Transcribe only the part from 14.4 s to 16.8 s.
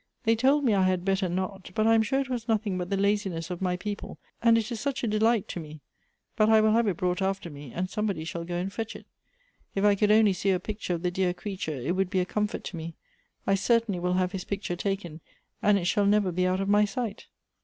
picture taken, and it shall never be out of